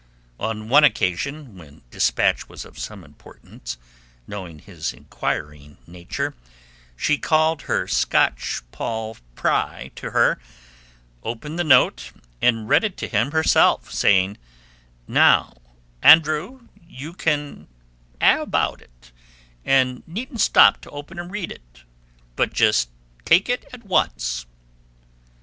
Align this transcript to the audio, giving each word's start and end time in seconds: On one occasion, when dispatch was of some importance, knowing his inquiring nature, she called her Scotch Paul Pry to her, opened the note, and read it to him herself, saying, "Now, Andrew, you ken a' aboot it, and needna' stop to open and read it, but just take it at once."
On 0.39 0.67
one 0.67 0.83
occasion, 0.83 1.57
when 1.59 1.83
dispatch 1.91 2.49
was 2.49 2.65
of 2.65 2.79
some 2.79 3.03
importance, 3.03 3.77
knowing 4.25 4.57
his 4.57 4.93
inquiring 4.93 5.77
nature, 5.85 6.33
she 6.97 7.19
called 7.19 7.61
her 7.61 7.87
Scotch 7.87 8.63
Paul 8.71 9.17
Pry 9.35 9.91
to 9.97 10.09
her, 10.09 10.39
opened 11.21 11.59
the 11.59 11.63
note, 11.63 12.13
and 12.41 12.67
read 12.67 12.83
it 12.83 12.97
to 12.97 13.07
him 13.07 13.29
herself, 13.29 13.91
saying, 13.91 14.37
"Now, 15.07 15.53
Andrew, 16.01 16.67
you 16.87 17.13
ken 17.13 17.67
a' 18.19 18.41
aboot 18.41 18.81
it, 18.81 19.11
and 19.63 20.01
needna' 20.07 20.39
stop 20.39 20.81
to 20.81 20.89
open 20.89 21.19
and 21.19 21.29
read 21.29 21.51
it, 21.51 21.83
but 22.35 22.53
just 22.53 22.89
take 23.23 23.49
it 23.49 23.65
at 23.71 23.83
once." 23.85 24.47